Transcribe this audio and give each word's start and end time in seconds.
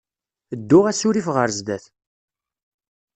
Ddu 0.59 0.79
asurif 0.89 1.27
ɣer 1.35 1.49
sdat. 1.57 1.85